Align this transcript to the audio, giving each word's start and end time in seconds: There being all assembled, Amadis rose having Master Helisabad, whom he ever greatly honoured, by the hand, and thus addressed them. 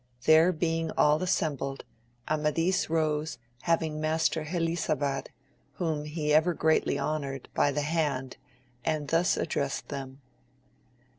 There 0.25 0.51
being 0.51 0.89
all 0.97 1.21
assembled, 1.21 1.83
Amadis 2.27 2.89
rose 2.89 3.37
having 3.61 4.01
Master 4.01 4.45
Helisabad, 4.45 5.27
whom 5.73 6.05
he 6.05 6.33
ever 6.33 6.55
greatly 6.55 6.97
honoured, 6.97 7.49
by 7.53 7.71
the 7.71 7.81
hand, 7.83 8.37
and 8.83 9.09
thus 9.09 9.37
addressed 9.37 9.89
them. 9.89 10.19